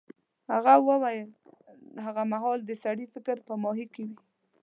[0.53, 1.29] هغه وویل
[2.05, 4.17] هغه مهال د سړي فکر په ماهي کې وي.